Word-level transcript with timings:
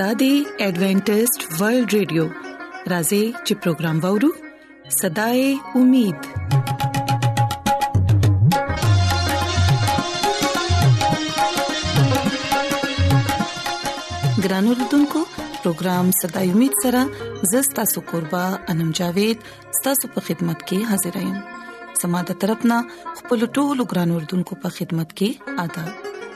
د 0.00 0.02
دې 0.20 0.34
ایڈونټسټ 0.64 1.40
ورلد 1.60 1.88
رادیو 1.94 2.24
راځي 2.92 3.24
چې 3.46 3.52
پروگرام 3.62 3.96
وورو 4.04 4.28
صداي 5.00 5.40
امید 5.78 6.20
ګران 14.44 14.70
اردوونکو 14.74 15.20
پروگرام 15.62 16.10
صداي 16.22 16.48
امید 16.54 16.74
سره 16.86 17.02
زستا 17.56 17.84
سو 17.94 17.98
قربا 18.12 18.44
انم 18.74 18.90
جاوید 19.00 19.38
ستاسو 19.80 20.04
په 20.14 20.20
خدمت 20.30 20.58
کې 20.68 20.94
حاضر 20.94 21.14
یم 21.24 21.36
سماده 22.04 22.34
طرفنا 22.46 22.80
خپل 23.20 23.38
ټولو 23.60 23.82
ګران 23.92 24.10
اردوونکو 24.20 24.60
په 24.66 24.76
خدمت 24.80 25.18
کې 25.22 25.68
آداب 25.68 26.10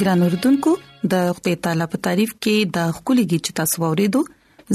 ګران 0.00 0.20
اوردونکو 0.24 0.70
د 1.12 1.30
خپل 1.36 1.54
تعالی 1.66 1.84
په 1.92 1.98
تعریف 2.06 2.32
کې 2.44 2.56
د 2.74 2.92
خولګي 2.96 3.38
چتا 3.46 3.64
سووریدو 3.72 4.20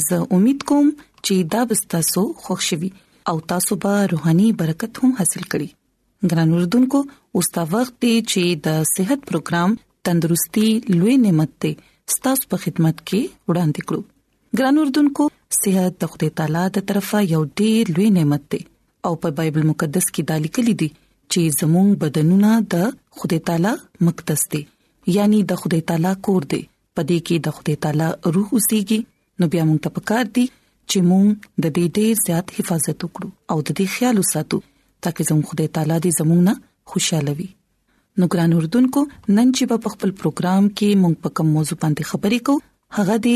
زه 0.05 0.17
امید 0.37 0.63
کوم 0.71 0.87
چې 1.25 1.35
دا 1.53 1.61
بستاسو 1.71 2.23
خوشحالي 2.45 2.89
او 3.31 3.35
تاسو 3.51 3.77
به 3.85 3.93
روحاني 4.13 4.47
برکت 4.61 5.01
هم 5.03 5.11
حاصل 5.19 5.43
کړئ 5.51 6.31
ګران 6.31 6.55
اوردونکو 6.55 7.01
اوس 7.41 7.51
تا 7.57 7.63
وخت 7.75 7.95
دی 8.07 8.13
چې 8.15 8.63
د 8.67 8.89
صحت 8.93 9.21
پروګرام 9.31 9.77
تندرستي 10.09 10.67
لوي 10.97 11.15
نعمت 11.27 11.55
ته 11.65 12.17
ستاسو 12.17 12.51
په 12.55 12.65
خدمت 12.65 13.01
کې 13.03 13.53
وړاندې 13.53 13.89
کړو 13.91 14.61
ګران 14.61 14.81
اوردونکو 14.83 15.29
صحت 15.61 15.99
د 16.03 16.13
خپل 16.13 16.33
تعالی 16.41 16.65
تر 16.77 16.85
طرفه 16.93 17.23
یو 17.33 17.41
ډیر 17.63 17.95
لوي 17.95 18.09
نعمت 18.19 18.51
دی 18.55 18.61
او 19.09 19.13
په 19.23 19.37
بایبل 19.41 19.69
مقدس 19.73 20.09
کې 20.11 20.29
دا 20.31 20.41
لیکل 20.49 20.73
دي 20.83 20.91
چې 20.99 21.57
زموږ 21.61 21.97
بدنونه 22.05 22.61
د 22.75 23.01
خدای 23.21 23.43
تعالی 23.51 23.73
مقدس 24.09 24.47
دي 24.55 24.63
یعنی 25.07 25.41
د 25.47 25.51
خدای 25.61 25.81
تعالی 25.91 26.13
کور 26.27 26.41
دی 26.51 26.61
پدې 26.95 27.17
کې 27.27 27.37
د 27.47 27.55
خدای 27.59 27.75
تعالی 27.85 28.07
روح 28.35 28.49
اوسېږي 28.53 28.99
نو 29.41 29.47
بیا 29.55 29.63
موږ 29.69 29.79
ته 29.83 29.89
پکار 29.99 30.25
دی 30.37 30.45
چې 30.89 30.97
موږ 31.09 31.27
د 31.63 31.65
دې 31.75 31.85
ډېر 31.97 32.11
زیات 32.25 32.47
حفاظت 32.59 32.97
وکړو 33.05 33.29
او 33.51 33.57
د 33.61 33.67
دې 33.77 33.85
خیال 33.97 34.15
وساتو 34.23 34.59
ترڅو 35.07 35.21
زموږ 35.31 35.45
خدای 35.53 35.67
تعالی 35.79 35.97
دې 36.03 36.11
زموږ 36.19 36.41
نه 36.47 36.53
خوشاله 36.93 37.33
وي 37.41 37.49
نو 38.21 38.29
ګران 38.33 38.53
اردوونکو 38.59 39.03
نن 39.37 39.51
چې 39.57 39.63
په 39.73 39.93
خپل 39.95 40.09
پروګرام 40.23 40.63
کې 40.77 40.89
موږ 41.03 41.13
په 41.27 41.39
کوم 41.39 41.51
موضوع 41.57 41.77
باندې 41.81 42.11
خبرې 42.11 42.39
کوو 42.47 42.63
هغه 43.01 43.15
دی 43.27 43.35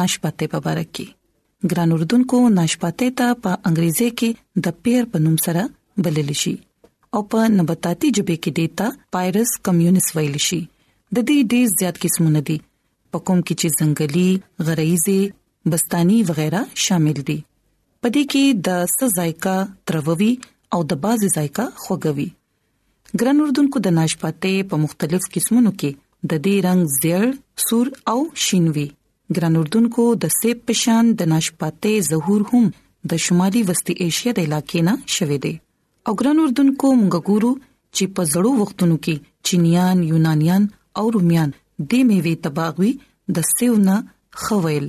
ناشپاتې 0.00 0.46
په 0.54 0.58
اړه 0.74 0.98
کې 0.98 1.72
ګران 1.72 1.96
اردوونکو 1.96 2.40
ناشپاتې 2.58 3.18
ته 3.22 3.28
په 3.46 3.52
انګریزي 3.72 4.08
کې 4.22 4.62
د 4.68 4.78
پیر 4.86 5.08
په 5.16 5.24
نوم 5.26 5.38
سره 5.48 5.66
بلل 6.06 6.34
شي 6.44 6.54
او 7.16 7.20
په 7.34 7.50
نباتاتي 7.58 8.12
ژبه 8.16 8.38
کې 8.38 8.56
دیتا 8.60 8.90
پایرس 9.18 9.52
کمیونس 9.68 10.08
ویل 10.16 10.40
شي 10.48 10.62
د 11.14 11.18
دې 11.28 11.38
ډیر 11.50 11.66
زیات 11.80 11.96
قسمونه 12.02 12.40
دي 12.48 12.54
په 13.14 13.18
کوم 13.26 13.38
کې 13.46 13.54
چې 13.60 13.68
ځنګلي 13.78 14.30
غریزي 14.66 15.20
بستاني 15.74 16.16
وغیرہ 16.30 16.62
شامل 16.84 17.18
دي 17.28 17.36
پدې 18.04 18.22
کې 18.30 18.44
د 18.66 18.68
سزایکا 18.98 19.56
ترووي 19.90 20.32
او 20.76 20.80
د 20.92 20.98
بازي 21.06 21.28
ذایقه 21.36 21.66
خوږوي 21.82 22.28
ګرن 23.22 23.38
اردوونکو 23.46 23.78
د 23.86 23.96
ناشپاتې 24.00 24.52
په 24.70 24.76
مختلف 24.84 25.28
قسمونو 25.34 25.70
کې 25.80 25.90
د 26.30 26.44
دې 26.44 26.54
رنگ 26.66 26.82
زیړ 26.96 27.24
سور 27.68 27.86
او 28.12 28.18
شینوي 28.44 28.86
ګرن 29.38 29.54
اردوونکو 29.64 30.06
د 30.22 30.36
سیب 30.42 30.66
پشان 30.70 31.14
د 31.20 31.32
ناشپاتې 31.34 32.08
ظهور 32.12 32.40
هم 32.52 32.64
د 33.12 33.26
شمالي 33.26 33.62
وستي 33.70 33.94
ایشیا 34.06 34.30
د 34.38 34.48
علاقې 34.48 34.90
نه 34.90 34.94
شوي 35.18 35.38
دي 35.46 35.54
او 36.06 36.12
ګرن 36.20 36.44
اردوونکو 36.46 36.88
موږ 37.02 37.28
ګورو 37.32 37.52
چې 37.96 38.04
په 38.16 38.22
زړو 38.36 38.52
وختونو 38.62 38.96
کې 39.06 39.50
چینيان 39.50 40.08
یونانيان 40.14 40.72
او 40.98 41.10
روميان 41.14 41.50
د 41.90 42.02
میوه 42.10 42.32
تباغوي 42.46 42.90
د 43.38 43.48
سیونا 43.52 43.96
خویل 44.42 44.86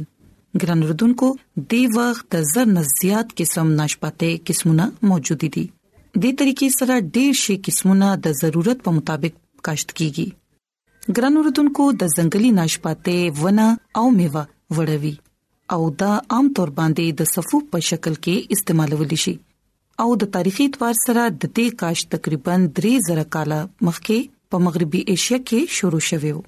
ګران 0.63 0.81
وردونکو 0.87 1.29
د 1.71 1.95
وخت 1.97 2.25
د 2.35 2.43
زر 2.53 2.67
نه 2.75 2.83
زیات 2.91 3.33
قسم 3.39 3.71
ناشپاته 3.79 4.29
قسمونه 4.49 4.85
موجود 5.11 5.45
دي 5.55 5.63
د 6.25 6.37
طریقې 6.41 6.69
سره 6.79 6.95
ډېر 7.15 7.33
شي 7.43 7.55
قسمونه 7.67 8.11
د 8.27 8.35
ضرورت 8.41 8.83
په 8.87 8.93
مطابق 8.99 9.39
کاشت 9.67 9.95
کیږي 10.01 10.27
ګران 11.17 11.39
وردونکو 11.39 11.87
د 12.03 12.13
ځنګلي 12.17 12.51
ناشپاته 12.59 13.17
ونه 13.41 13.67
او 14.03 14.05
میوه 14.19 14.45
وړوي 14.77 15.15
او 15.75 15.81
دا 16.03 16.13
عام 16.35 16.47
طور 16.57 16.69
باندې 16.79 17.19
د 17.19 17.31
صفو 17.33 17.63
په 17.73 17.85
شکل 17.89 18.15
کې 18.23 18.57
استعمالول 18.57 19.17
شي 19.25 19.35
او 20.03 20.07
د 20.21 20.31
تاریخي 20.37 20.65
اعتبار 20.67 20.95
سره 21.05 21.27
د 21.35 21.41
دې 21.43 21.77
کاش 21.83 22.07
تقریبا 22.15 22.55
3000 22.79 23.27
کاله 23.35 23.59
مخکې 23.89 24.27
په 24.55 24.63
مغربي 24.65 24.99
ایشیا 25.11 25.37
کې 25.47 25.71
شروع 25.77 25.99
شوه 26.07 26.41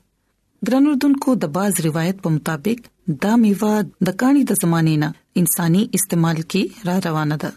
ګرنوردونکو 0.67 1.33
د 1.39 1.47
باز 1.57 1.79
روایت 1.85 2.19
په 2.27 2.35
مطابق 2.35 2.85
دا 3.25 3.31
میوه 3.41 3.71
د 4.09 4.15
کاني 4.21 4.43
د 4.51 4.57
زمانې 4.59 4.93
نه 5.01 5.09
انساني 5.41 5.81
استعمال 5.99 6.39
کې 6.51 6.87
را 6.89 6.95
روانه 7.07 7.37
ده 7.43 7.49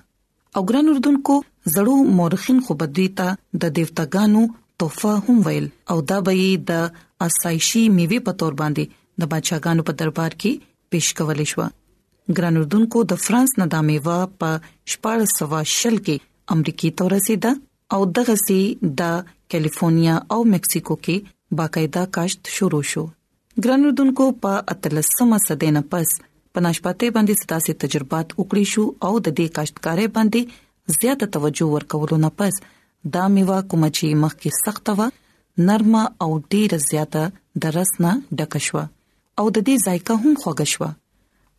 او 0.58 0.64
ګرنوردونکو 0.72 1.36
زړو 1.76 1.94
مورخین 2.20 2.58
خو 2.68 2.76
بدوي 2.82 3.06
ته 3.22 3.28
د 3.66 3.72
دیوتاګانو 3.76 4.42
تحفه 4.82 5.12
هم 5.28 5.38
ویل 5.48 5.68
او 5.94 5.98
دا 6.12 6.18
به 6.28 6.50
د 6.72 7.00
اسایشي 7.28 7.84
میوه 8.00 8.20
په 8.28 8.36
تور 8.44 8.58
باندې 8.60 9.00
د 9.20 9.32
بادشاہګانو 9.34 9.86
په 9.90 9.98
دربار 10.04 10.38
کې 10.42 10.70
پیش 10.96 11.10
کول 11.20 11.44
شو 11.54 11.68
ګرنوردونکو 12.40 13.04
د 13.14 13.22
فرانس 13.28 13.56
نه 13.64 13.70
د 13.76 13.86
میوه 13.92 14.18
په 14.44 14.62
1400 14.94 15.74
شل 15.80 16.02
کې 16.06 16.56
امریکای 16.58 16.96
ته 17.00 17.12
رسیدا 17.18 17.58
او 17.98 18.02
دغه 18.20 18.40
سي 18.48 18.62
د 19.02 19.10
کیلیفورنیا 19.52 20.14
او 20.34 20.38
مکسیکو 20.54 20.94
کې 21.04 21.56
باقاعده 21.60 22.02
کاشت 22.16 22.50
شروع 22.56 22.82
شو 22.90 23.02
ګرانودونکو 23.66 24.26
په 24.42 24.60
اتلسمه 24.74 25.38
صدې 25.44 25.70
نه 25.76 25.82
پس 25.94 26.12
پناشپاتې 26.58 27.14
باندې 27.16 27.42
ستاسي 27.42 27.74
تجربات 27.84 28.34
وکړي 28.36 28.72
شو 28.72 28.84
او 29.08 29.12
د 29.28 29.32
دې 29.38 29.46
کاشتکارې 29.56 30.06
باندې 30.18 31.00
زیاته 31.00 31.28
توجه 31.38 31.68
ورکول 31.72 32.14
نه 32.26 32.30
پس 32.42 32.60
دا 33.16 33.24
میوه 33.36 33.58
کوم 33.72 33.84
چې 33.96 34.20
مخکې 34.22 34.60
سخت 34.60 34.92
و 34.94 35.08
نرمه 35.70 36.04
او 36.26 36.30
ډیره 36.54 36.78
زیاته 36.86 37.24
د 37.64 37.74
رس 37.78 37.92
نه 38.06 38.14
ډک 38.42 38.56
شو 38.68 38.80
او 38.84 39.44
د 39.50 39.58
دې 39.58 39.86
ذایقه 39.88 40.18
هم 40.24 40.40
خوږ 40.44 40.74
شو 40.76 40.88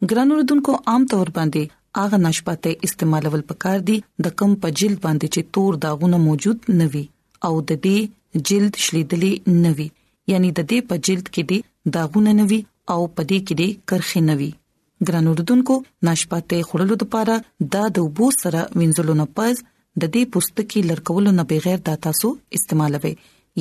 ګرانو 0.09 0.35
ردوونکو 0.39 0.73
عام 0.89 1.05
طور 1.13 1.29
باندې 1.37 1.61
اغه 2.01 2.17
نشپاته 2.25 2.73
استعمالول 2.87 3.41
پکار 3.49 3.79
دي 3.89 3.95
د 4.27 4.31
کم 4.41 4.53
په 4.65 4.69
جلد 4.81 4.99
باندې 5.05 5.27
چې 5.33 5.47
تور 5.57 5.79
داغونه 5.85 6.19
موجود 6.25 6.69
نوي 6.81 7.01
او 7.49 7.51
د 7.71 7.81
دې 7.87 7.97
جلد 8.51 8.79
شلیدلې 8.85 9.31
نوي 9.67 9.87
یعنی 10.33 10.51
د 10.59 10.69
دې 10.69 10.79
په 10.91 10.95
جلد 11.09 11.25
کې 11.33 11.43
دي 11.51 11.59
داغونه 11.97 12.31
نوي 12.39 12.59
او 12.95 12.99
په 13.15 13.21
دې 13.29 13.39
کې 13.47 13.55
دي 13.61 13.69
کرخې 13.89 14.21
نوي 14.31 14.49
ګرانو 15.07 15.31
ردوونکو 15.39 15.75
نشپاته 16.09 16.57
خړلو 16.71 16.95
لپاره 17.05 17.35
د 17.77 17.93
دوبو 17.99 18.31
سره 18.41 18.63
وینځلو 18.79 19.13
نه 19.23 19.27
پز 19.39 19.63
د 19.63 20.03
دې 20.13 20.31
پستکي 20.35 20.81
لړکولو 20.89 21.35
نه 21.41 21.51
بغیر 21.53 21.79
دا 21.91 21.95
تاسو 22.07 22.29
استعمالوي 22.59 23.13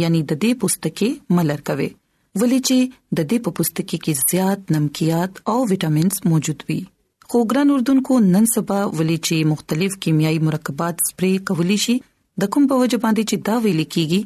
یعنی 0.03 0.23
د 0.31 0.33
دې 0.43 0.61
پستکي 0.65 1.11
ملر 1.39 1.65
کوي 1.71 1.91
ولې 2.41 2.59
چې 2.69 2.95
د 3.19 3.27
دې 3.31 3.37
په 3.47 3.51
پوستکي 3.59 3.99
کې 4.05 4.13
زیات 4.33 4.61
نمکيات 4.77 5.33
او 5.53 5.59
وټامینز 5.73 6.17
موجود 6.33 6.61
وي 6.69 6.79
خو 7.33 7.39
ګران 7.53 7.73
اردوونکو 7.77 8.19
نن 8.35 8.45
سبا 8.55 8.79
ولې 8.99 9.17
چې 9.29 9.49
مختلف 9.55 9.97
کیمیاوي 10.07 10.39
مرکبات 10.51 11.05
سپری 11.09 11.33
کولی 11.51 11.79
شي 11.87 11.97
د 12.43 12.51
کوم 12.55 12.69
په 12.73 12.81
وجه 12.85 13.01
باندې 13.05 13.33
چې 13.33 13.47
دا 13.49 13.57
ویل 13.67 13.81
کیږي 13.95 14.21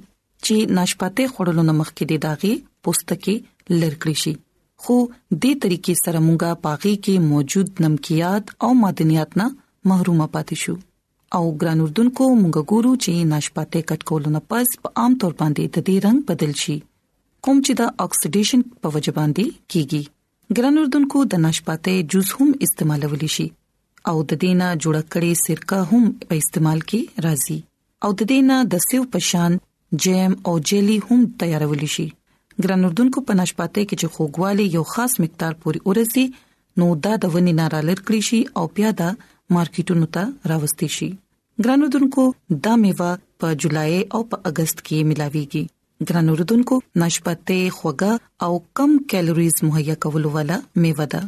چې 0.44 0.74
ناشپاته 0.78 1.24
خړلو 1.34 1.64
نمخ 1.70 1.88
کې 1.96 2.04
د 2.10 2.14
داغي 2.26 2.52
پوستکي 2.86 3.36
لړکړي 3.80 4.16
شي 4.24 4.34
خو 4.84 4.96
دې 5.06 5.62
طریقې 5.62 5.94
سره 6.04 6.22
مونږه 6.28 6.60
پاغي 6.68 6.94
کې 7.04 7.26
موجود 7.32 7.82
نمکيات 7.86 8.54
او 8.68 8.72
معدنيات 8.84 9.36
نه 9.42 9.46
محروم 9.92 10.22
پاتې 10.26 10.62
شو 10.64 10.76
او 11.38 11.44
ګران 11.60 11.84
اردوونکو 11.84 12.30
مونږ 12.42 12.68
ګورو 12.72 12.92
چې 13.04 13.28
ناشپاته 13.34 13.84
کټکول 13.90 14.30
نه 14.38 14.46
پس 14.54 14.74
په 14.86 14.96
عام 15.02 15.18
تور 15.20 15.38
باندې 15.42 15.76
د 15.76 15.86
دې 15.88 16.06
رنگ 16.08 16.20
بدل 16.32 16.58
شي 16.64 16.78
کوم 17.46 17.60
چې 17.66 17.74
د 17.78 17.86
اکسیډیشن 18.02 18.60
په 18.84 18.90
وجه 18.96 19.12
باندې 19.14 19.44
کیږي 19.72 20.02
ګران 20.58 20.76
اردوونکو 20.82 21.22
د 21.30 21.40
نشپاتې 21.44 21.94
جوس 22.12 22.28
هم 22.40 22.50
استعمالول 22.66 23.24
شي 23.36 23.46
او 24.10 24.14
د 24.32 24.38
دینه 24.44 24.68
جوړ 24.84 24.98
کړي 25.14 25.32
سرکه 25.46 25.78
هم 25.92 26.04
په 26.28 26.38
استعمال 26.42 26.82
کې 26.92 27.24
راځي 27.26 27.56
او 28.06 28.10
د 28.20 28.28
دینه 28.32 28.58
د 28.76 28.82
سیو 28.86 29.08
پشان 29.16 29.58
جیم 30.06 30.36
او 30.50 30.54
جیلی 30.72 30.98
هم 31.08 31.18
تیارول 31.42 31.84
شي 31.96 32.06
ګران 32.62 32.86
اردوونکو 32.90 33.24
په 33.32 33.38
نشپاتې 33.40 33.82
کې 33.88 33.96
چې 34.00 34.14
خوګوالي 34.14 34.66
یو 34.78 34.84
خاص 34.94 35.18
مقدار 35.26 35.58
پوري 35.66 35.82
ورسي 35.90 36.26
نو 36.82 36.88
دا 37.10 37.16
د 37.26 37.34
ونی 37.38 37.56
نارالر 37.62 37.98
کړی 38.04 38.22
شي 38.30 38.40
او 38.60 38.64
بیا 38.80 38.94
دا 39.04 39.10
مارکیټونو 39.60 40.14
ته 40.14 40.54
راوستي 40.54 40.92
شي 41.00 41.10
ګران 41.66 41.86
اردوونکو 41.88 42.28
دا 42.68 42.76
میوه 42.88 43.10
په 43.40 43.58
جولای 43.62 44.02
او 44.16 44.22
په 44.32 44.44
اگست 44.48 44.76
کې 44.82 45.14
ملاويږي 45.14 45.64
ګران 46.08 46.28
اوردونکو 46.30 46.76
ناشپته 47.02 47.58
خوګه 47.76 48.12
او 48.46 48.52
کم 48.80 48.90
کیلریز 49.12 49.56
مهیا 49.68 49.94
کول 50.04 50.24
ولا 50.36 50.56
میوه 50.84 51.06
ده 51.14 51.20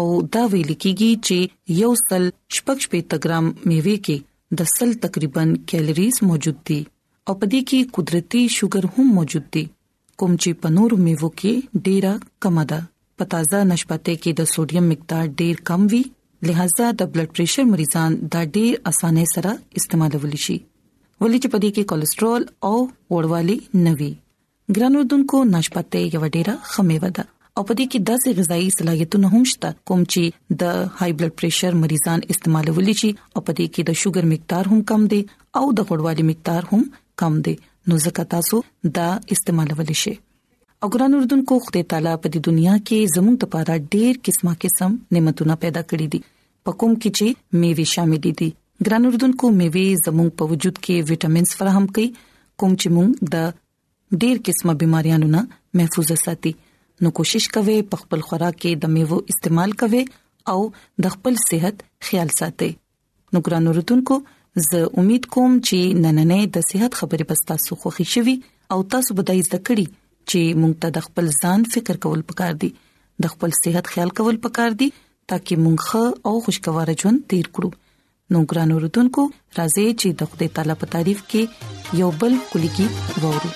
او 0.00 0.04
دا 0.36 0.42
ویل 0.52 0.72
کیږي 0.82 1.10
چې 1.26 1.36
یو 1.82 1.90
سل 2.08 2.24
شپږ 2.58 2.76
شپږ 2.86 3.06
ګرام 3.26 3.46
میوه 3.72 3.94
کې 4.08 4.16
د 4.60 4.70
سل 4.74 4.90
تقریبا 5.06 5.42
کیلریز 5.72 6.14
موجود 6.28 6.58
دي 6.70 6.78
او 7.26 7.32
پدې 7.40 7.60
کې 7.68 7.78
قدرتي 7.98 8.42
شوګر 8.60 8.84
هم 8.94 9.06
موجود 9.18 9.46
دي 9.58 9.64
کوم 10.22 10.32
چې 10.42 10.50
پنور 10.62 10.90
میوه 11.08 11.30
کې 11.42 11.84
ډیره 11.90 12.14
کم 12.46 12.56
ده 12.70 12.80
په 13.20 13.24
تازه 13.36 13.58
ناشپته 13.74 14.08
کې 14.22 14.30
د 14.40 14.50
سوډیم 14.54 14.84
مقدار 14.94 15.24
ډیر 15.42 15.54
کم 15.70 15.80
وي 15.94 16.02
لہذا 16.48 16.86
د 17.02 17.10
بلډ 17.14 17.28
پريشر 17.38 17.64
مریضان 17.72 18.10
دا 18.34 18.40
ډیر 18.58 18.72
اسانه 18.92 19.24
سره 19.36 19.56
استعمالول 19.80 20.36
شي 20.48 20.58
ولې 21.22 21.38
چې 21.44 21.48
پدې 21.52 21.68
کې 21.76 21.88
کولیسټرول 21.88 22.44
او 22.68 22.76
وړوالي 23.14 23.56
نوي 23.88 24.10
ګرانو 24.76 25.00
دونکو 25.12 25.40
نشپته 25.54 26.00
یو 26.12 26.22
ډیره 26.36 26.54
خمیوه 26.74 27.10
ده 27.18 27.24
او 27.56 27.64
پدې 27.70 27.86
کې 27.92 27.98
داسې 28.10 28.36
غذایی 28.38 28.70
صلاحیتونه 28.76 29.32
هم 29.34 29.44
شته 29.52 29.74
کوم 29.90 30.06
چې 30.12 30.54
د 30.62 30.78
های 31.00 31.16
بلډ 31.18 31.34
پريشر 31.40 31.76
مریضان 31.82 32.24
استعمالولي 32.34 32.94
شي 33.02 33.10
او 33.10 33.42
پدې 33.48 33.66
کې 33.74 33.86
د 33.90 33.98
شوګر 34.02 34.28
مقدار 34.32 34.72
هم 34.72 34.80
کم 34.92 35.04
دي 35.14 35.20
او 35.62 35.64
د 35.80 35.86
غړوالي 35.92 36.24
مقدار 36.30 36.70
هم 36.72 36.82
کم 37.22 37.36
دي 37.48 37.54
نو 37.88 38.00
ځکه 38.06 38.32
تاسو 38.36 38.62
دا 39.00 39.08
استعمالولي 39.36 39.98
شئ 40.04 40.14
او 40.14 40.88
ګران 40.94 41.18
اردوونکو 41.18 41.58
خدای 41.66 41.82
تعالی 41.92 42.14
په 42.22 42.32
دې 42.34 42.48
دنیا 42.50 42.74
کې 42.80 43.14
زموږ 43.18 43.46
لپاره 43.46 43.84
ډېر 43.84 44.26
قسمه 44.30 44.58
قسم 44.66 44.96
نعمتونه 45.18 45.58
پیدا 45.66 45.82
کړې 45.86 46.16
دي 46.16 46.24
پکوم 46.68 46.96
کې 46.96 47.20
چې 47.20 47.60
میوه 47.64 47.90
شامل 47.96 48.28
دي 48.42 48.50
ګران 48.86 49.04
اردوونکو 49.06 49.48
میوه 49.56 49.80
زموږ 50.04 50.28
په 50.40 50.44
وجود 50.50 50.76
کې 50.84 51.04
وټامینز 51.08 51.50
فراهم 51.56 51.86
کوي 51.96 52.06
کوم 52.62 52.72
چې 52.82 52.92
موږ 52.96 53.08
د 53.34 53.36
ډېر 54.22 54.36
قسمه 54.46 54.74
بيماريانو 54.82 55.26
نه 55.34 55.42
محفوظ 55.80 56.12
ساتي 56.24 56.52
نو 57.06 57.10
کوشش 57.18 57.48
کوئ 57.56 57.66
په 57.90 57.96
خپل 58.02 58.22
خوراک 58.28 58.56
کې 58.62 58.80
د 58.84 58.94
میوه 58.94 59.18
استعمال 59.34 59.74
کوئ 59.82 60.00
او 60.52 60.58
د 61.06 61.14
خپل 61.16 61.36
صحت 61.42 61.82
خیال 62.10 62.32
ساتئ 62.38 62.70
نو 63.36 63.42
ګران 63.50 63.68
اردوونکو 63.74 64.18
زه 64.70 64.80
امید 65.04 65.28
کوم 65.36 65.60
چې 65.68 66.00
نننې 66.00 66.56
د 66.56 66.66
صحت 66.70 66.98
خبرې 67.00 67.30
پستا 67.34 67.58
سو 67.66 67.78
خوښی 67.84 68.08
شوي 68.14 68.36
او 68.76 68.80
تاسو 68.96 69.18
به 69.20 69.26
د 69.32 69.44
زده 69.50 69.60
کړی 69.68 69.86
چې 70.30 70.60
موږ 70.62 70.72
ته 70.86 70.96
د 70.96 71.06
خپل 71.10 71.30
ځان 71.42 71.68
فکر 71.76 72.00
کول 72.08 72.24
پکار 72.32 72.56
دي 72.64 72.72
د 73.26 73.34
خپل 73.36 73.56
صحت 73.62 73.92
خیال 73.94 74.16
کول 74.22 74.40
پکار 74.48 74.80
دي 74.82 74.90
ترڅو 74.96 75.62
موږ 75.68 75.88
ښه 75.90 76.32
او 76.32 76.44
خوشگوار 76.48 76.94
ژوند 77.04 77.24
تیر 77.34 77.52
کړو 77.60 77.74
نو 78.32 78.38
ګران 78.50 78.70
اوردونکو 78.74 79.22
راځي 79.58 79.84
چې 80.00 80.08
د 80.18 80.20
خپل 80.30 80.46
تعالی 80.56 80.74
په 80.80 80.86
تعریف 80.94 81.20
کې 81.30 81.42
یو 82.00 82.08
بل 82.20 82.32
کلی 82.50 82.68
کې 82.76 82.86
وورو 83.22 83.50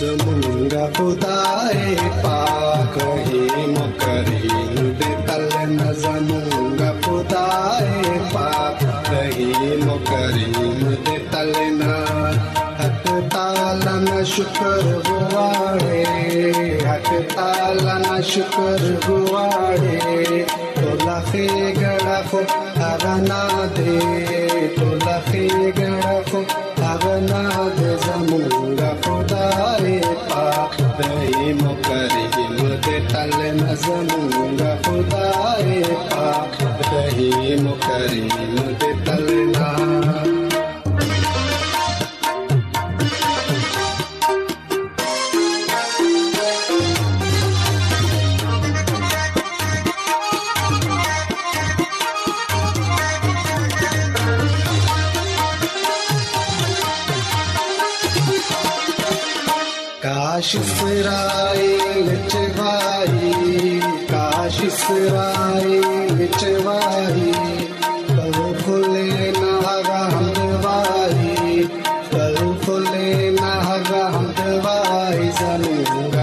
زمونږه 0.00 0.82
خدای 0.96 1.78
پاک 2.22 2.94
هي 3.26 3.44
مکریم 3.76 4.76
دې 4.98 5.12
تل 5.26 5.44
نه 5.76 5.88
زمونږه 6.02 6.90
خدای 7.02 7.88
پاک 8.32 8.80
هي 9.10 9.50
مکریم 9.88 10.58
دې 11.04 11.18
تل 11.32 11.52
نه 11.80 11.94
حق 12.82 13.06
تعالی 13.38 13.96
نه 14.06 14.18
شکر 14.34 14.82
غواړي 14.92 16.86
حق 16.90 17.10
تعالی 17.34 17.96
نه 18.06 18.16
شکر 18.32 18.80
غواړي 19.08 20.02
ತುಲಸಿ 21.34 21.72
ಗಣಪು 21.78 22.40
ಅವನಾದೆ 22.96 23.94
ತುಲಸಿ 24.76 25.42
ಗಣಪು 25.78 26.40
ಅವನಾದ 26.90 27.80
ಜಮುಂಗ 28.04 28.80
ಪುದಾರೆ 29.04 29.96
ಪಾದೈ 30.30 31.42
ಮುಕರಿ 31.62 32.24
ಹಿಮದೆ 32.34 32.96
ತಲೆ 33.12 33.50
ನಜಮುಂಗ 33.60 34.62
ಪುದಾರೆ 34.86 35.80
ಪಾದೈ 36.12 37.26
ಮುಕರಿ 37.64 38.24
ಹಿಮದೆ 38.36 38.92
इसराइल 60.94 62.06
चवाई 62.26 63.30
काश 64.10 64.60
इसराइल 64.66 66.26
चवाई 66.40 67.32
कल 67.82 68.38
फुले 68.62 69.08
नहगा 69.40 70.00
हम 70.14 70.28
दवाई 70.38 71.62
कल 72.14 72.36
फुले 72.64 73.30
नहगा 73.40 74.04
हम 74.16 74.26
दवाई 74.40 75.28
जमीन 75.40 76.22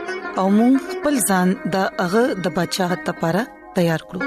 او 0.39 0.45
موږ 0.57 0.73
خپل 0.93 1.15
ځان 1.29 1.49
د 1.73 1.75
هغه 2.03 2.23
د 2.43 2.53
بچاغت 2.57 3.01
لپاره 3.09 3.41
تیار 3.79 4.01
کړو 4.09 4.21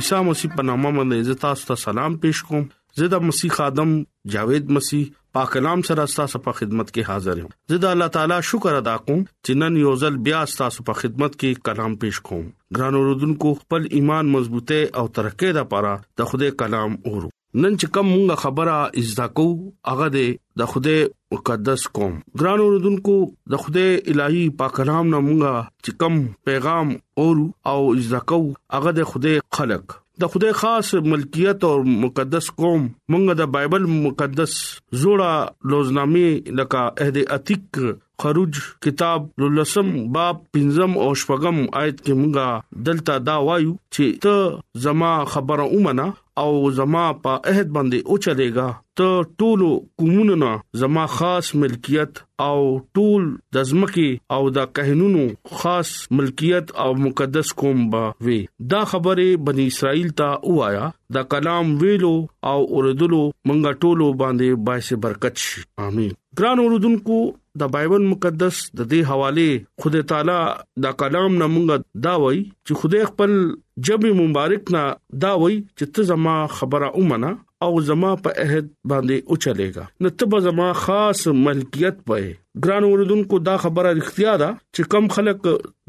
عیسی 0.00 0.20
مسیح 0.28 0.50
په 0.56 0.66
نامه 0.68 0.90
باندې 0.98 1.22
عزت 1.22 1.40
تاسو 1.46 1.66
ته 1.70 1.78
سلام 1.84 2.16
پېښ 2.24 2.50
کوم 2.50 2.66
زه 3.00 3.10
د 3.14 3.26
مسیح 3.30 3.58
ادم 3.66 3.94
جاوید 4.36 4.70
مسیح 4.78 5.04
پاک 5.38 5.50
کلام 5.56 5.84
سره 5.90 6.06
تاسو 6.18 6.40
په 6.46 6.56
خدمت 6.62 6.88
کې 6.90 7.10
حاضر 7.12 7.40
یم 7.42 7.52
زه 7.74 7.80
د 7.86 7.92
الله 7.96 8.14
تعالی 8.16 8.40
شکر 8.52 8.78
ادا 8.84 8.96
کوم 9.06 9.20
چې 9.24 9.62
نن 9.64 9.80
یو 9.84 9.94
ځل 10.06 10.20
بیا 10.30 10.42
تاسو 10.62 10.88
په 10.90 11.02
خدمت 11.04 11.36
کې 11.36 11.68
کلام 11.70 11.98
پېښ 12.06 12.32
کوم 12.32 12.80
ګران 12.80 13.00
اوردونکو 13.02 13.54
خپل 13.62 13.88
ایمان 14.00 14.34
مضبوطه 14.38 14.80
او 14.80 15.06
ترقېده 15.20 15.62
لپاره 15.62 15.94
د 16.22 16.32
خوده 16.32 16.56
کلام 16.64 16.98
اورو 17.12 17.32
نن 17.60 17.74
چې 17.80 17.86
کوم 17.94 18.06
مونږه 18.10 18.36
خبره 18.42 18.76
اجزا 19.00 19.24
کو 19.38 19.44
هغه 19.90 20.06
د 20.14 20.70
خوده 20.74 20.94
مقدس 21.34 21.82
قوم 21.98 22.14
ګران 22.42 22.62
اوردونکو 22.66 23.16
د 23.54 23.60
خوده 23.64 24.04
الهي 24.12 24.44
پاک 24.62 24.80
نام 24.90 25.10
نه 25.14 25.20
مونږه 25.26 25.82
چې 25.82 25.98
کوم 26.00 26.16
پیغام 26.50 26.94
اورو 27.24 27.44
او 27.72 27.76
اجزا 27.90 28.18
کو 28.32 28.38
هغه 28.76 28.92
د 29.00 29.10
خوده 29.10 29.34
خلق 29.58 29.96
د 30.24 30.32
خوده 30.36 30.52
خاص 30.60 30.94
ملکیت 31.14 31.66
او 31.72 31.74
مقدس 32.06 32.48
قوم 32.62 32.78
مونږه 32.78 33.38
د 33.42 33.52
بایبل 33.58 33.86
مقدس 34.06 34.56
جوړه 35.02 35.74
لوزنامه 35.74 36.56
لکه 36.62 36.86
عہد 36.90 37.22
عتیق 37.38 37.82
خروج 38.22 38.54
کتاب 38.84 39.22
لسم 39.58 39.88
باب 40.16 40.36
پنځم 40.56 40.92
او 41.04 41.06
شپږم 41.22 41.56
آیت 41.80 41.96
کې 42.02 42.18
مونږه 42.18 42.84
دلته 42.88 43.16
دا 43.28 43.32
وایو 43.48 43.72
چې 43.96 44.20
ته 44.26 44.82
زما 44.84 45.08
خبره 45.32 45.64
اومنه 45.78 46.04
او 46.42 46.52
زما 46.76 47.00
په 47.24 47.48
عہد 47.54 47.72
باندې 47.78 48.12
او 48.12 48.18
چلےګا 48.26 48.68
ته 49.00 49.24
ټول 49.40 49.64
کومونو 50.04 50.52
زما 50.84 51.06
خاص 51.16 51.50
ملکیت 51.64 52.22
او 52.46 52.54
ټول 53.00 53.26
د 53.58 53.68
زمکي 53.72 54.06
او 54.38 54.40
د 54.60 54.70
قانونو 54.80 55.26
خاص 55.66 55.92
ملکیت 56.22 56.72
او 56.86 56.88
مقدس 57.02 57.54
قوم 57.64 57.84
با 57.96 58.04
وی 58.30 58.38
دا 58.76 58.84
خبره 58.94 59.28
بني 59.50 59.68
اسرائیل 59.74 60.14
ته 60.24 60.56
وایا 60.62 60.86
دا 61.20 61.26
کلام 61.36 61.76
ویلو 61.84 62.14
او 62.52 62.56
اوردلو 62.64 63.28
منګه 63.52 63.78
ټولو 63.84 64.10
باندې 64.24 64.66
باسه 64.70 65.02
برکت 65.08 65.48
شي 65.50 65.66
امين 65.90 66.18
ګران 66.40 66.58
اوردونکو 66.60 67.16
د 67.62 67.66
بایبل 67.72 68.04
مقدس 68.10 68.58
د 68.80 68.86
دې 68.90 69.00
حواله 69.08 69.48
خدای 69.84 70.04
تعالی 70.12 70.36
دا 70.84 70.92
کلام 71.02 71.34
نه 71.42 71.48
مونږه 71.54 72.04
دا 72.06 72.12
وای 72.22 72.38
چې 72.66 72.80
خدای 72.82 73.02
خپل 73.10 73.34
جبې 73.38 74.18
مبارک 74.20 74.72
نه 74.76 74.84
دا 75.24 75.32
وای 75.42 75.56
چې 75.78 75.90
ته 75.98 76.04
زما 76.12 76.36
خبره 76.60 76.88
اومنه 77.02 77.32
او 77.66 77.70
زما 77.90 78.14
په 78.28 78.44
عہد 78.46 78.70
باندې 78.92 79.28
او 79.28 79.38
چلےګا 79.46 79.84
نو 80.06 80.12
ته 80.20 80.30
به 80.36 80.46
زما 80.48 80.70
خاص 80.84 81.22
ملکیت 81.42 82.00
پې 82.06 82.66
ګران 82.66 82.88
اوردونکو 82.88 83.42
دا 83.50 83.58
خبره 83.66 83.92
اختیار 84.00 84.40
ده 84.46 84.50
چې 84.56 84.96
کم 84.96 85.12
خلک 85.18 85.46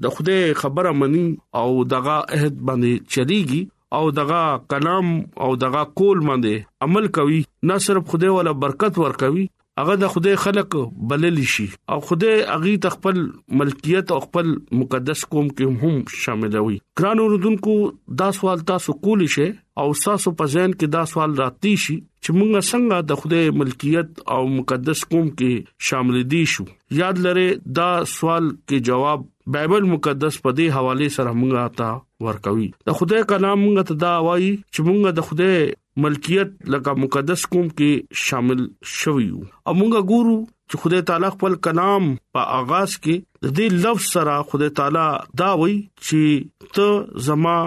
د 0.08 0.16
خدای 0.20 0.54
خبره 0.66 0.94
مني 1.06 1.26
او 1.64 1.68
دغه 1.96 2.20
عہد 2.26 2.62
باندې 2.66 3.10
چریږي 3.14 3.64
او 4.00 4.04
دغه 4.20 4.44
کلام 4.76 5.16
او 5.48 5.50
دغه 5.66 5.88
کول 6.02 6.28
باندې 6.30 6.88
عمل 6.90 7.12
کوي 7.20 7.42
نه 7.74 7.84
صرف 7.92 8.16
خدای 8.16 8.38
ولا 8.38 8.54
برکت 8.68 9.06
ور 9.06 9.20
کوي 9.26 9.52
هغه 9.82 9.94
د 10.02 10.10
خدای 10.14 10.36
خلق 10.42 10.76
بلل 11.12 11.38
شي 11.52 11.64
او 11.94 12.00
خدای 12.10 12.42
هغه 12.50 12.74
تخپل 12.86 13.22
ملکیت 13.62 14.12
او 14.16 14.20
خپل 14.26 14.52
مقدس 14.82 15.24
قوم 15.36 15.48
کې 15.54 15.86
هم 15.86 16.22
شاملوي 16.24 16.76
ګران 17.02 17.22
اوردونکو 17.24 17.78
دا 18.24 18.28
سوال 18.42 18.64
تاسو 18.72 18.96
کول 19.08 19.26
شي 19.38 19.48
او 19.84 19.88
تاسو 20.04 20.34
په 20.42 20.52
ځین 20.56 20.76
کې 20.78 20.96
دا 20.98 21.02
سوال 21.14 21.34
راتی 21.42 21.74
شي 21.86 21.96
چې 22.26 22.40
موږ 22.40 22.70
څنګه 22.70 23.12
د 23.12 23.22
خدای 23.24 23.56
ملکیت 23.64 24.24
او 24.38 24.42
مقدس 24.60 25.04
قوم 25.16 25.34
کې 25.40 25.90
شامل 25.92 26.22
دي 26.36 26.44
شو 26.56 26.68
یاد 27.02 27.24
لره 27.28 27.50
دا 27.82 27.90
سوال 28.16 28.52
کې 28.56 28.92
جواب 28.92 29.26
بایبل 29.58 29.90
مقدس 29.96 30.42
په 30.44 30.58
دې 30.60 30.82
حواله 30.82 31.10
سره 31.20 31.40
موږ 31.40 31.64
آتا 31.66 31.92
ورکوي 32.26 32.68
د 32.90 33.00
خدای 33.00 33.22
کلام 33.32 33.58
موږ 33.64 33.88
ته 33.92 33.96
دا 34.04 34.12
وایي 34.28 34.52
چې 34.74 34.80
موږ 34.88 34.98
د 35.18 35.20
خدای 35.28 35.58
ملکیت 36.04 36.50
لکه 36.74 36.92
مقدس 37.06 37.42
قوم 37.54 37.68
کې 37.72 38.26
شامل 38.28 38.62
شوی 39.00 39.26
یو 39.32 39.40
او 39.68 39.72
موږ 39.82 40.12
ګورو 40.12 40.38
چې 40.70 40.76
خدای 40.84 41.06
تعالی 41.12 41.30
خپل 41.38 41.58
کلام 41.70 42.08
په 42.38 42.46
آغاز 42.60 42.96
کې 42.98 43.48
د 43.48 43.58
دې 43.60 43.68
لفظ 43.88 44.08
سره 44.18 44.38
خدای 44.54 44.76
تعالی 44.82 45.08
دا 45.44 45.52
وایي 45.64 45.78
چې 46.06 46.78
ته 46.80 47.26
زما 47.30 47.58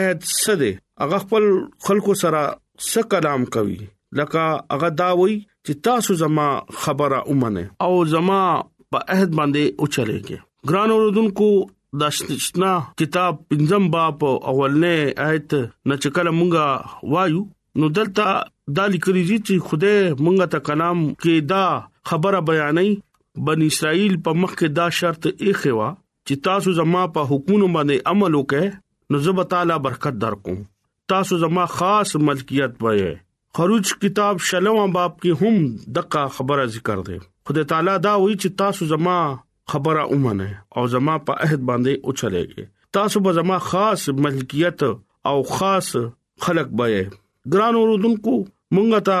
عہد 0.00 0.24
سده 0.32 0.72
هغه 1.04 1.22
خپل 1.26 1.50
خلقو 1.90 2.16
سره 2.24 2.42
س 2.88 2.98
کلام 3.16 3.44
کوي 3.58 3.78
لکه 4.20 4.48
هغه 4.76 4.90
دا 5.04 5.10
وایي 5.22 5.38
چې 5.66 5.74
تاسو 5.86 6.14
زما 6.20 6.46
خبره 6.82 7.18
اومنه 7.32 7.62
او 7.86 7.94
زما 8.12 8.40
په 8.94 8.98
عہد 9.14 9.30
باندې 9.38 9.80
اوچلېږي 9.80 10.36
ګران 10.70 10.90
اوردونکو 10.96 11.48
د 12.02 12.12
شتنا 12.44 12.70
کتاب 13.02 13.40
پنځم 13.52 13.88
باب 13.94 14.22
اولنې 14.34 15.24
آیت 15.30 15.56
نه 15.92 15.96
چکل 16.04 16.30
مونږه 16.36 17.10
وایو 17.16 17.42
نو 17.82 17.90
دلته 17.98 18.36
دا 18.78 18.86
لیکل 18.94 19.18
دي 19.18 19.40
چې 19.40 19.66
خدای 19.70 19.96
مونږ 20.04 20.54
ته 20.54 20.66
کلام 20.70 21.02
کې 21.24 21.50
دا 21.54 21.64
خبره 22.12 22.44
بیانې 22.52 23.44
بن 23.50 23.66
اسرائیل 23.70 24.16
په 24.28 24.38
مخ 24.44 24.56
کې 24.56 24.80
دا 24.80 24.88
شرط 25.02 25.30
اخیوا 25.48 25.90
چې 26.26 26.44
تاسو 26.48 26.76
زما 26.82 27.04
په 27.18 27.30
حکومت 27.34 27.74
باندې 27.76 28.14
عمل 28.14 28.38
وکئ 28.42 28.64
نو 29.12 29.24
زب 29.28 29.42
تعالی 29.54 29.80
برکت 29.88 30.16
درکو 30.26 30.56
تاسو 31.14 31.42
زما 31.46 31.64
خاص 31.76 32.14
ملکیت 32.30 32.72
وایې 32.82 33.16
خروج 33.56 33.90
کتاب 34.00 34.40
شلم 34.46 34.78
باب 34.94 35.12
کې 35.20 35.44
هم 35.44 35.92
دغه 35.98 36.22
خبره 36.38 36.64
ذکر 36.72 36.98
ده 37.06 37.14
خدای 37.50 37.66
تعالی 37.70 37.92
دا 38.06 38.10
وی 38.24 38.34
چې 38.40 38.56
تاسو 38.62 38.88
زما 38.90 39.14
خبره 39.74 40.02
اومنه 40.16 40.48
او 40.80 40.84
زما 40.96 41.14
په 41.30 41.46
عہد 41.46 41.62
باندې 41.70 42.04
اوچلېږي 42.06 42.68
تاسو 42.98 43.22
به 43.28 43.36
زما 43.40 43.56
خاص 43.68 44.04
ملکیت 44.26 44.84
او 45.32 45.34
خاص 45.54 45.88
خلق 46.48 46.70
بې 46.82 47.56
ګران 47.56 47.80
اوردونکو 47.82 48.36
مونږه 48.76 49.04
تا 49.10 49.18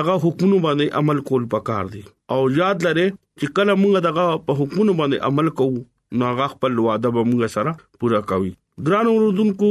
دغه 0.00 0.16
حکومت 0.26 0.64
باندې 0.68 0.98
عمل 1.02 1.22
کول 1.32 1.46
پکار 1.56 1.92
دي 1.96 2.02
او 2.38 2.44
یاد 2.60 2.88
لره 2.90 3.06
چې 3.16 3.58
کله 3.60 3.78
مونږ 3.84 4.06
دغه 4.12 4.40
په 4.50 4.62
حکومت 4.62 4.98
باندې 4.98 5.24
عمل 5.30 5.54
کوو 5.60 6.20
نو 6.22 6.32
هغه 6.36 6.54
خپل 6.56 6.82
وعده 6.86 7.16
به 7.18 7.30
مونږ 7.32 7.58
سره 7.60 8.00
پورا 8.04 8.28
کوي 8.32 8.56
ګران 8.86 9.06
اوردونکو 9.10 9.68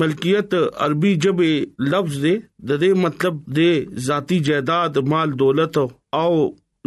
ملکیت 0.00 0.50
عربي 0.84 1.12
جبه 1.24 1.48
لفظ 1.94 2.14
دی 2.22 2.30
د 2.68 2.70
دې 2.82 2.90
مطلب 3.04 3.34
د 3.56 3.60
ذاتی 4.06 4.38
جائیداد 4.46 4.96
مال 5.12 5.28
دولت 5.42 5.74
او 6.20 6.30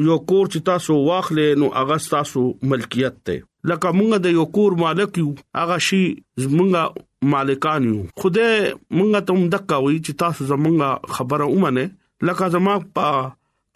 یو 0.08 0.18
کور 0.30 0.46
چې 0.54 0.60
تاسو 0.70 0.96
واخلې 1.10 1.48
نو 1.64 1.70
هغه 1.78 1.98
تاسو 2.14 2.44
ملکیت 2.72 3.16
دی 3.32 3.36
لکه 3.70 3.88
مونږ 3.98 4.24
د 4.24 4.28
یو 4.38 4.46
کور 4.56 4.72
مالک 4.84 5.20
یو 5.22 5.28
هغه 5.60 5.78
شی 5.90 6.02
مونږه 6.16 7.30
مالکان 7.36 7.82
یو 7.92 8.00
خدای 8.24 8.58
مونږ 8.64 9.30
ته 9.30 9.38
مدکا 9.42 9.78
وی 9.84 9.98
چې 10.06 10.20
تاسو 10.24 10.50
زمونږه 10.54 11.14
خبره 11.20 11.48
اومنه 11.54 11.86
لکه 12.32 12.50
زما 12.58 12.80
په 12.98 13.22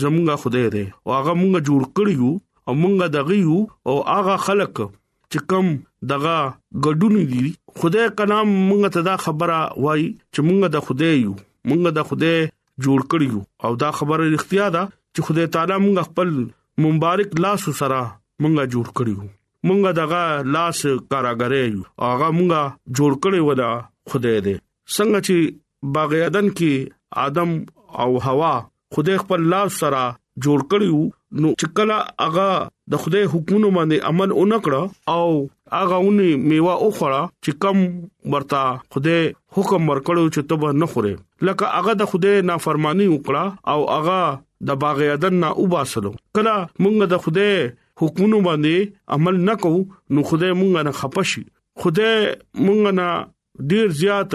زمونږه 0.04 0.36
خوده 0.43 0.62
دی 0.76 0.84
او 0.91 1.15
هغه 1.15 1.34
مونږه 1.41 1.62
جوړ 1.69 1.82
کړیو 1.95 2.30
او 2.67 2.73
مونږه 2.82 3.08
دغه 3.15 3.39
یو 3.39 3.58
او 3.89 3.95
هغه 4.12 4.36
خلق 4.45 4.76
چې 5.32 5.39
کم 5.54 5.73
دغه 6.13 6.38
ګډون 6.86 7.17
دي 7.32 7.45
خوده 7.84 8.06
کلام 8.23 8.54
مونږ 8.69 8.93
ته 8.99 9.06
دا 9.12 9.15
خبره 9.28 9.58
وای 9.86 10.06
چې 10.34 10.39
مونږه 10.49 10.67
د 10.80 10.88
خوده 10.88 11.10
یو 11.19 11.36
مونږه 11.67 11.91
د 12.02 12.10
خوده 12.12 12.34
جوړ 12.84 12.99
کړیو 13.15 13.39
او 13.67 13.71
دا 13.86 13.89
خبره 14.02 14.26
اختیار 14.41 14.71
ده 14.82 14.89
چې 15.13 15.19
خوده 15.28 15.49
تعالی 15.58 15.78
مونږ 15.86 16.08
خپل 16.13 16.30
مبارک 16.91 17.30
لاس 17.47 17.67
سره 17.82 18.02
مونږه 18.41 18.65
جوړ 18.73 18.88
کړیو 19.02 19.32
مونږه 19.67 19.91
دغه 19.99 20.23
لاس 20.56 20.80
کاراګرې 21.12 21.65
هغه 22.08 22.28
مونږه 22.38 22.62
جوړ 22.95 23.12
کړې 23.23 23.39
ودا 23.49 23.71
خدای 24.13 24.38
دې 24.45 24.56
څنګه 24.95 25.19
چې 25.28 25.36
باغ 25.93 26.12
عدن 26.30 26.47
کې 26.58 26.73
ادم 27.26 27.52
او 28.04 28.12
حوا 28.28 28.54
خدای 28.95 29.17
خپل 29.23 29.41
لاس 29.54 29.71
سره 29.84 30.02
جوړ 30.45 30.60
کړیو 30.71 30.99
نو 31.43 31.49
چې 31.60 31.67
کله 31.78 31.97
هغه 32.26 32.49
د 32.95 33.04
خدای 33.04 33.26
حکمونو 33.34 33.69
باندې 33.78 33.97
عمل 34.10 34.30
اونکړه 34.38 34.82
او 35.17 35.28
هغه 35.78 35.95
اونې 36.04 36.30
میوه 36.49 36.73
اوخړه 36.84 37.21
چې 37.43 37.52
کم 37.65 37.78
ورتا 38.34 38.63
خدای 38.95 39.21
حکم 39.58 39.82
ورکړو 39.91 40.23
چې 40.34 40.41
تبه 40.49 40.69
نه 40.82 40.88
خوره 40.95 41.13
لکه 41.49 41.65
هغه 41.78 41.93
د 42.02 42.12
خدای 42.13 42.43
نافرمانی 42.52 43.08
وکړه 43.13 43.45
او 43.71 43.80
هغه 43.95 44.19
د 44.71 44.80
باغ 44.84 45.02
عدن 45.15 45.34
نه 45.45 45.49
وباسلو 45.63 46.12
کله 46.39 46.56
مونږ 46.84 46.97
د 47.15 47.23
خدای 47.28 47.54
حکومت 48.01 48.43
باندې 48.47 48.75
عمل 49.15 49.36
نکو 49.49 49.73
نو 50.13 50.19
خدای 50.29 50.51
مونږه 50.60 50.82
نه 50.89 50.99
خپشي 50.99 51.41
خدای 51.84 52.13
مونږه 52.65 52.91
نه 52.99 53.10
ډیر 53.73 53.88
زیات 54.01 54.32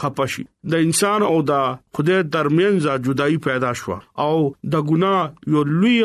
خپشي 0.00 0.42
د 0.72 0.86
انسان 0.86 1.20
او 1.30 1.36
د 1.50 1.68
خدای 1.98 2.20
ترمنځ 2.38 2.78
جدایي 3.10 3.38
پیدا 3.46 3.70
شو 3.82 3.94
او 4.26 4.34
د 4.72 4.74
ګناه 4.88 5.20
یو 5.54 5.62
لوی 5.78 5.96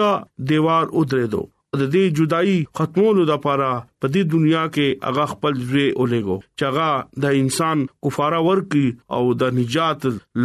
دیوار 0.53 0.85
ودرېدو 0.99 1.43
د 1.79 1.83
دې 1.93 2.03
جدایي 2.19 2.55
ختمولو 2.77 3.21
لپاره 3.31 3.67
په 4.01 4.05
دې 4.13 4.21
دنیا 4.33 4.63
کې 4.75 4.87
هغه 5.09 5.23
خپل 5.33 5.53
ځوی 5.69 5.85
اولېګو 5.99 6.37
چې 6.57 6.65
هغه 6.69 6.89
د 7.25 7.39
انسان 7.43 7.85
کفاره 8.07 8.39
ورکی 8.47 8.83
او 9.19 9.21
د 9.43 9.55
نجات 9.59 9.99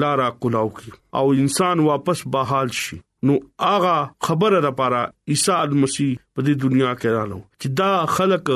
لارا 0.04 0.28
کولاو 0.44 0.70
کی 0.78 0.94
او 1.20 1.24
انسان 1.44 1.84
واپس 1.88 2.24
بحال 2.36 2.72
شي 2.82 3.00
نو 3.26 3.36
اغا 3.60 4.10
خبره 4.20 4.60
را 4.60 4.70
پاره 4.78 5.00
عیسی 5.32 5.54
مسیح 5.82 6.10
په 6.34 6.40
دې 6.46 6.54
دنیا 6.64 6.90
کې 7.00 7.12
رالو 7.16 7.38
چې 7.60 7.68
دا 7.80 7.90
خلق 8.16 8.48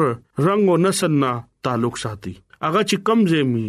رنگ 0.49 0.71
او 0.73 0.77
نسل 0.83 1.15
نه 1.23 1.31
تعلق 1.69 1.97
ساتي 2.03 2.33
هغه 2.67 2.83
چې 2.89 3.03
کم 3.09 3.25
زمي 3.33 3.65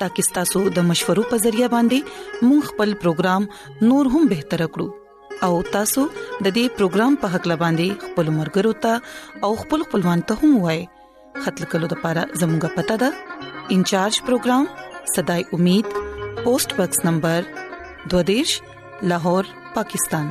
ترڅو 0.00 0.22
تاسو 0.36 0.60
د 0.76 0.84
مشورو 0.90 1.22
په 1.30 1.38
ذریعہ 1.44 1.68
باندې 1.74 2.44
مون 2.50 2.60
خپل 2.68 2.94
پروګرام 3.04 3.46
نور 3.90 4.10
هم 4.14 4.22
بهتر 4.32 4.64
کړو 4.76 5.48
او 5.48 5.52
تاسو 5.76 6.04
د 6.18 6.46
دې 6.46 6.76
پروګرام 6.80 7.18
په 7.24 7.34
حق 7.34 7.48
لباندي 7.52 7.88
خپل 8.06 8.30
مرګرو 8.38 8.72
ته 8.86 9.48
او 9.48 9.52
خپل 9.62 9.86
خپلوان 9.88 10.24
ته 10.30 10.38
هم 10.42 10.56
وایي 10.66 10.82
خپل 11.46 11.68
کلو 11.74 11.90
د 11.92 11.98
لپاره 11.98 12.26
زموږه 12.42 12.80
پته 12.80 12.98
ده 13.04 13.76
انچارج 13.78 14.20
پروګرام 14.28 14.68
صداي 15.14 15.46
امید 15.58 15.92
پوسټ 15.96 16.78
باکس 16.80 17.04
نمبر 17.08 17.48
22 18.16 18.54
لاهور 19.14 19.52
پاکستان 19.80 20.30